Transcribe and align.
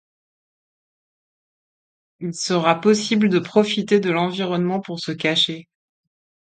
Il 2.21 2.33
sera 2.33 2.81
possible 2.81 3.29
de 3.29 3.37
profiter 3.37 3.99
de 3.99 4.09
l'environnement 4.09 4.79
pour 4.79 4.99
se 4.99 5.11
cacher. 5.11 5.67